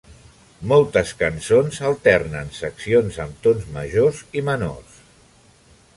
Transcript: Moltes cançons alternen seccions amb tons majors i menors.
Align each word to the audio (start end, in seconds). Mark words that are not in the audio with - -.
Moltes 0.69 1.11
cançons 1.19 1.77
alternen 1.91 2.49
seccions 2.61 3.19
amb 3.27 3.47
tons 3.47 3.69
majors 3.77 4.23
i 4.41 4.47
menors. 4.49 5.01